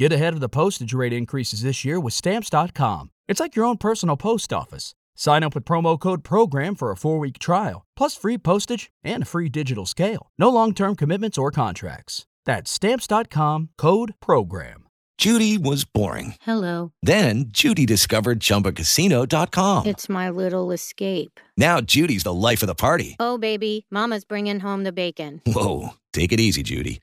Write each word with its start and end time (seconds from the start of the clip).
Get 0.00 0.14
ahead 0.14 0.32
of 0.32 0.40
the 0.40 0.48
postage 0.48 0.94
rate 0.94 1.12
increases 1.12 1.60
this 1.60 1.84
year 1.84 2.00
with 2.00 2.14
Stamps.com. 2.14 3.10
It's 3.28 3.38
like 3.38 3.54
your 3.54 3.66
own 3.66 3.76
personal 3.76 4.16
post 4.16 4.50
office. 4.50 4.94
Sign 5.14 5.42
up 5.42 5.54
with 5.54 5.66
promo 5.66 6.00
code 6.00 6.24
PROGRAM 6.24 6.74
for 6.74 6.90
a 6.90 6.96
four 6.96 7.18
week 7.18 7.38
trial, 7.38 7.84
plus 7.98 8.16
free 8.16 8.38
postage 8.38 8.90
and 9.04 9.24
a 9.24 9.26
free 9.26 9.50
digital 9.50 9.84
scale. 9.84 10.30
No 10.38 10.48
long 10.48 10.72
term 10.72 10.96
commitments 10.96 11.36
or 11.36 11.50
contracts. 11.50 12.24
That's 12.46 12.70
Stamps.com 12.70 13.68
code 13.76 14.14
PROGRAM. 14.20 14.86
Judy 15.18 15.58
was 15.58 15.84
boring. 15.84 16.36
Hello. 16.40 16.92
Then 17.02 17.48
Judy 17.48 17.84
discovered 17.84 18.40
ChumbaCasino.com. 18.40 19.84
It's 19.84 20.08
my 20.08 20.30
little 20.30 20.72
escape. 20.72 21.38
Now 21.58 21.82
Judy's 21.82 22.22
the 22.22 22.32
life 22.32 22.62
of 22.62 22.68
the 22.68 22.74
party. 22.74 23.16
Oh, 23.20 23.36
baby, 23.36 23.84
Mama's 23.90 24.24
bringing 24.24 24.60
home 24.60 24.84
the 24.84 24.92
bacon. 24.92 25.42
Whoa. 25.44 25.90
Take 26.14 26.32
it 26.32 26.40
easy, 26.40 26.62
Judy. 26.62 27.02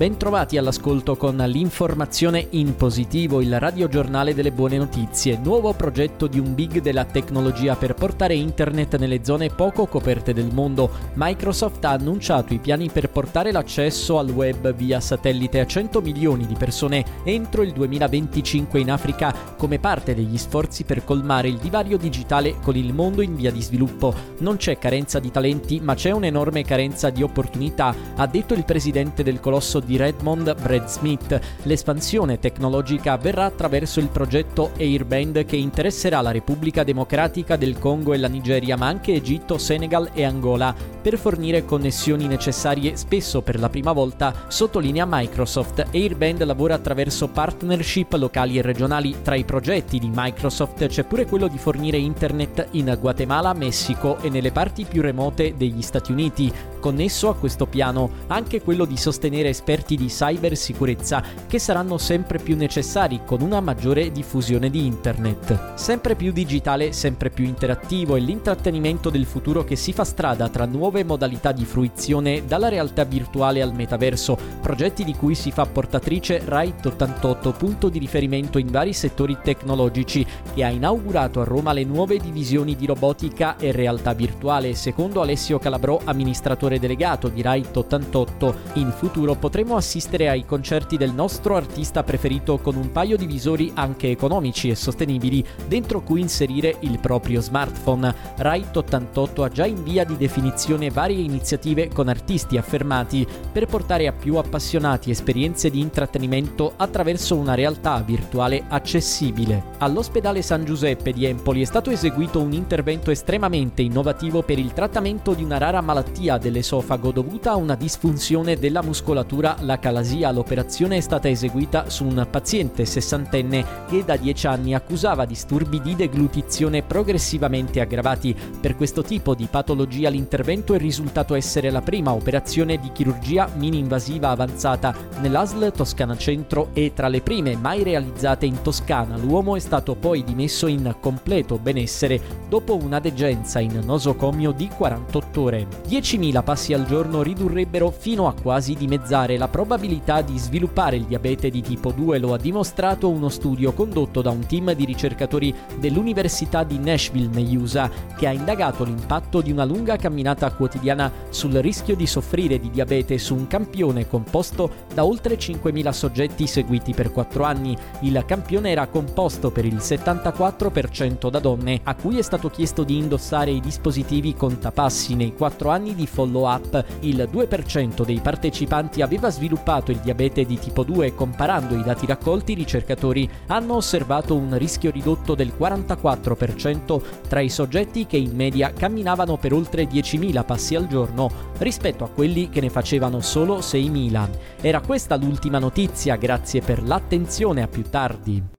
Bentrovati 0.00 0.56
all'ascolto 0.56 1.14
con 1.14 1.36
l'informazione 1.36 2.46
in 2.52 2.74
positivo, 2.74 3.42
il 3.42 3.60
radiogiornale 3.60 4.32
delle 4.32 4.50
buone 4.50 4.78
notizie, 4.78 5.38
nuovo 5.44 5.74
progetto 5.74 6.26
di 6.26 6.38
un 6.38 6.54
big 6.54 6.80
della 6.80 7.04
tecnologia 7.04 7.76
per 7.76 7.92
portare 7.92 8.32
internet 8.32 8.96
nelle 8.96 9.22
zone 9.22 9.50
poco 9.50 9.84
coperte 9.84 10.32
del 10.32 10.48
mondo. 10.54 10.90
Microsoft 11.16 11.84
ha 11.84 11.90
annunciato 11.90 12.54
i 12.54 12.58
piani 12.60 12.88
per 12.88 13.10
portare 13.10 13.52
l'accesso 13.52 14.18
al 14.18 14.30
web 14.30 14.72
via 14.72 15.00
satellite 15.00 15.60
a 15.60 15.66
100 15.66 16.00
milioni 16.00 16.46
di 16.46 16.54
persone 16.54 17.04
entro 17.22 17.60
il 17.60 17.72
2025 17.72 18.80
in 18.80 18.90
Africa 18.90 19.34
come 19.58 19.78
parte 19.80 20.14
degli 20.14 20.38
sforzi 20.38 20.84
per 20.84 21.04
colmare 21.04 21.48
il 21.48 21.58
divario 21.58 21.98
digitale 21.98 22.54
con 22.62 22.74
il 22.74 22.94
mondo 22.94 23.20
in 23.20 23.36
via 23.36 23.52
di 23.52 23.60
sviluppo. 23.60 24.14
Non 24.38 24.56
c'è 24.56 24.78
carenza 24.78 25.18
di 25.18 25.30
talenti, 25.30 25.78
ma 25.78 25.92
c'è 25.92 26.10
un'enorme 26.10 26.64
carenza 26.64 27.10
di 27.10 27.22
opportunità, 27.22 27.94
ha 28.16 28.26
detto 28.26 28.54
il 28.54 28.64
presidente 28.64 29.22
del 29.22 29.40
colosso 29.40 29.78
di 29.78 29.88
Redmond, 29.96 30.54
Brad 30.60 30.86
Smith. 30.86 31.40
L'espansione 31.62 32.38
tecnologica 32.38 33.12
avverrà 33.12 33.44
attraverso 33.44 34.00
il 34.00 34.08
progetto 34.08 34.72
Airband 34.78 35.44
che 35.44 35.56
interesserà 35.56 36.20
la 36.20 36.30
Repubblica 36.30 36.84
Democratica 36.84 37.56
del 37.56 37.78
Congo 37.78 38.12
e 38.12 38.18
la 38.18 38.28
Nigeria, 38.28 38.76
ma 38.76 38.86
anche 38.86 39.12
Egitto, 39.12 39.58
Senegal 39.58 40.10
e 40.12 40.24
Angola, 40.24 40.74
per 41.00 41.18
fornire 41.18 41.64
connessioni 41.64 42.26
necessarie 42.26 42.96
spesso 42.96 43.42
per 43.42 43.58
la 43.58 43.68
prima 43.68 43.92
volta, 43.92 44.44
sottolinea 44.48 45.06
Microsoft. 45.08 45.86
Airband 45.92 46.44
lavora 46.44 46.74
attraverso 46.74 47.28
partnership 47.28 48.12
locali 48.14 48.58
e 48.58 48.62
regionali. 48.62 49.16
Tra 49.22 49.34
i 49.34 49.44
progetti 49.44 49.98
di 49.98 50.10
Microsoft 50.12 50.86
c'è 50.86 51.04
pure 51.04 51.26
quello 51.26 51.48
di 51.48 51.58
fornire 51.58 51.96
internet 51.96 52.68
in 52.72 52.96
Guatemala, 53.00 53.52
Messico 53.54 54.18
e 54.20 54.28
nelle 54.28 54.52
parti 54.52 54.84
più 54.84 55.02
remote 55.02 55.54
degli 55.56 55.82
Stati 55.82 56.12
Uniti. 56.12 56.52
Connesso 56.80 57.28
a 57.28 57.36
questo 57.36 57.66
piano 57.66 58.10
anche 58.28 58.62
quello 58.62 58.86
di 58.86 58.96
sostenere 58.96 59.50
esperti 59.50 59.96
di 59.96 60.06
cybersicurezza 60.06 61.22
che 61.46 61.58
saranno 61.58 61.98
sempre 61.98 62.38
più 62.38 62.56
necessari 62.56 63.20
con 63.24 63.42
una 63.42 63.60
maggiore 63.60 64.10
diffusione 64.10 64.70
di 64.70 64.86
internet. 64.86 65.74
Sempre 65.74 66.14
più 66.14 66.32
digitale, 66.32 66.92
sempre 66.92 67.28
più 67.28 67.44
interattivo 67.44 68.16
è 68.16 68.20
l'intrattenimento 68.20 69.10
del 69.10 69.26
futuro 69.26 69.62
che 69.62 69.76
si 69.76 69.92
fa 69.92 70.04
strada 70.04 70.48
tra 70.48 70.64
nuove 70.64 71.04
modalità 71.04 71.52
di 71.52 71.66
fruizione 71.66 72.44
dalla 72.46 72.68
realtà 72.68 73.04
virtuale 73.04 73.60
al 73.60 73.74
metaverso, 73.74 74.38
progetti 74.62 75.04
di 75.04 75.14
cui 75.14 75.34
si 75.34 75.50
fa 75.50 75.66
portatrice 75.66 76.42
Right 76.46 76.84
88, 76.84 77.52
punto 77.52 77.88
di 77.90 77.98
riferimento 77.98 78.58
in 78.58 78.68
vari 78.70 78.94
settori 78.94 79.36
tecnologici, 79.42 80.26
che 80.54 80.64
ha 80.64 80.70
inaugurato 80.70 81.40
a 81.42 81.44
Roma 81.44 81.72
le 81.72 81.84
nuove 81.84 82.18
divisioni 82.18 82.74
di 82.74 82.86
robotica 82.86 83.56
e 83.56 83.70
realtà 83.70 84.14
virtuale. 84.14 84.74
Secondo 84.74 85.20
Alessio 85.20 85.58
Calabrò, 85.58 86.00
amministratore 86.04 86.69
delegato 86.78 87.28
di 87.28 87.42
Right 87.42 87.76
88, 87.76 88.54
in 88.74 88.92
futuro 88.92 89.34
potremo 89.34 89.76
assistere 89.76 90.28
ai 90.28 90.44
concerti 90.44 90.96
del 90.96 91.12
nostro 91.12 91.56
artista 91.56 92.02
preferito 92.02 92.58
con 92.58 92.76
un 92.76 92.92
paio 92.92 93.16
di 93.16 93.26
visori 93.26 93.70
anche 93.74 94.10
economici 94.10 94.68
e 94.68 94.74
sostenibili 94.74 95.44
dentro 95.66 96.02
cui 96.02 96.20
inserire 96.20 96.76
il 96.80 96.98
proprio 96.98 97.40
smartphone. 97.40 98.14
Right 98.36 98.76
88 98.76 99.42
ha 99.42 99.48
già 99.48 99.66
in 99.66 99.82
via 99.82 100.04
di 100.04 100.16
definizione 100.16 100.90
varie 100.90 101.22
iniziative 101.22 101.88
con 101.88 102.08
artisti 102.08 102.56
affermati 102.56 103.26
per 103.50 103.66
portare 103.66 104.06
a 104.06 104.12
più 104.12 104.36
appassionati 104.36 105.10
esperienze 105.10 105.70
di 105.70 105.80
intrattenimento 105.80 106.74
attraverso 106.76 107.36
una 107.36 107.54
realtà 107.54 108.00
virtuale 108.00 108.64
accessibile. 108.68 109.62
All'ospedale 109.78 110.42
San 110.42 110.64
Giuseppe 110.64 111.12
di 111.12 111.24
Empoli 111.24 111.62
è 111.62 111.64
stato 111.64 111.90
eseguito 111.90 112.40
un 112.40 112.52
intervento 112.52 113.10
estremamente 113.10 113.82
innovativo 113.82 114.42
per 114.42 114.58
il 114.58 114.72
trattamento 114.72 115.32
di 115.32 115.42
una 115.42 115.58
rara 115.58 115.80
malattia 115.80 116.38
dell'esofago 116.60 117.10
dovuta 117.10 117.52
a 117.52 117.56
una 117.56 117.74
disfunzione 117.74 118.58
della 118.58 118.82
muscolatura 118.82 119.56
la 119.60 119.78
calasia. 119.78 120.30
L'operazione 120.30 120.98
è 120.98 121.00
stata 121.00 121.28
eseguita 121.28 121.88
su 121.88 122.04
un 122.04 122.26
paziente 122.30 122.84
sessantenne 122.84 123.64
che 123.88 124.04
da 124.04 124.16
10 124.16 124.46
anni 124.46 124.74
accusava 124.74 125.24
disturbi 125.24 125.80
di 125.80 125.96
deglutizione 125.96 126.82
progressivamente 126.82 127.80
aggravati. 127.80 128.36
Per 128.60 128.76
questo 128.76 129.02
tipo 129.02 129.34
di 129.34 129.48
patologia 129.50 130.10
l'intervento 130.10 130.74
è 130.74 130.78
risultato 130.78 131.34
essere 131.34 131.70
la 131.70 131.80
prima 131.80 132.12
operazione 132.12 132.78
di 132.78 132.92
chirurgia 132.92 133.48
mini-invasiva 133.56 134.28
avanzata 134.28 134.94
nell'ASL 135.20 135.72
Toscana 135.72 136.16
Centro 136.16 136.68
e 136.74 136.92
tra 136.94 137.08
le 137.08 137.22
prime 137.22 137.56
mai 137.56 137.82
realizzate 137.82 138.46
in 138.46 138.60
Toscana. 138.62 139.16
L'uomo 139.16 139.56
è 139.56 139.60
stato 139.60 139.94
poi 139.94 140.22
dimesso 140.22 140.66
in 140.66 140.94
completo 141.00 141.58
benessere 141.58 142.20
dopo 142.48 142.76
una 142.76 143.00
degenza 143.00 143.60
in 143.60 143.80
nosocomio 143.84 144.52
di 144.52 144.68
48 144.68 145.40
ore. 145.40 145.66
10.000 145.88 146.42
passi 146.50 146.74
al 146.74 146.84
giorno 146.84 147.22
ridurrebbero 147.22 147.92
fino 147.92 148.26
a 148.26 148.34
quasi 148.34 148.74
dimezzare 148.74 149.38
la 149.38 149.46
probabilità 149.46 150.20
di 150.20 150.36
sviluppare 150.36 150.96
il 150.96 151.04
diabete 151.04 151.48
di 151.48 151.62
tipo 151.62 151.92
2 151.92 152.18
lo 152.18 152.34
ha 152.34 152.38
dimostrato 152.38 153.08
uno 153.08 153.28
studio 153.28 153.72
condotto 153.72 154.20
da 154.20 154.30
un 154.30 154.44
team 154.44 154.72
di 154.72 154.84
ricercatori 154.84 155.54
dell'Università 155.78 156.64
di 156.64 156.80
Nashville 156.80 157.32
negli 157.32 157.54
USA 157.54 157.88
che 158.16 158.26
ha 158.26 158.32
indagato 158.32 158.82
l'impatto 158.82 159.40
di 159.40 159.52
una 159.52 159.62
lunga 159.62 159.94
camminata 159.94 160.50
quotidiana 160.50 161.12
sul 161.28 161.52
rischio 161.52 161.94
di 161.94 162.08
soffrire 162.08 162.58
di 162.58 162.68
diabete 162.68 163.16
su 163.16 163.36
un 163.36 163.46
campione 163.46 164.08
composto 164.08 164.72
da 164.92 165.04
oltre 165.04 165.36
5.000 165.36 165.90
soggetti 165.90 166.48
seguiti 166.48 166.94
per 166.94 167.12
4 167.12 167.44
anni. 167.44 167.76
Il 168.00 168.24
campione 168.26 168.70
era 168.70 168.88
composto 168.88 169.52
per 169.52 169.64
il 169.64 169.76
74% 169.76 171.30
da 171.30 171.38
donne 171.38 171.78
a 171.84 171.94
cui 171.94 172.18
è 172.18 172.22
stato 172.22 172.50
chiesto 172.50 172.82
di 172.82 172.98
indossare 172.98 173.52
i 173.52 173.60
dispositivi 173.60 174.34
contapassi 174.34 175.14
nei 175.14 175.32
4 175.32 175.70
anni 175.70 175.94
di 175.94 176.08
follow-up. 176.40 176.84
Il 177.00 177.28
2% 177.30 178.04
dei 178.04 178.20
partecipanti 178.20 179.02
aveva 179.02 179.30
sviluppato 179.30 179.90
il 179.90 179.98
diabete 179.98 180.44
di 180.44 180.58
tipo 180.58 180.82
2 180.82 181.06
e 181.06 181.14
comparando 181.14 181.76
i 181.76 181.82
dati 181.82 182.06
raccolti 182.06 182.52
i 182.52 182.56
ricercatori 182.56 183.28
hanno 183.48 183.76
osservato 183.76 184.34
un 184.34 184.56
rischio 184.56 184.90
ridotto 184.90 185.34
del 185.34 185.52
44% 185.58 187.00
tra 187.28 187.40
i 187.40 187.50
soggetti 187.50 188.06
che 188.06 188.16
in 188.16 188.34
media 188.34 188.72
camminavano 188.72 189.36
per 189.36 189.52
oltre 189.52 189.84
10.000 189.84 190.44
passi 190.44 190.74
al 190.74 190.86
giorno 190.86 191.30
rispetto 191.58 192.04
a 192.04 192.08
quelli 192.08 192.48
che 192.48 192.60
ne 192.60 192.70
facevano 192.70 193.20
solo 193.20 193.58
6.000. 193.58 194.28
Era 194.60 194.80
questa 194.80 195.16
l'ultima 195.16 195.58
notizia, 195.58 196.16
grazie 196.16 196.60
per 196.60 196.82
l'attenzione 196.82 197.62
a 197.62 197.68
più 197.68 197.82
tardi. 197.88 198.58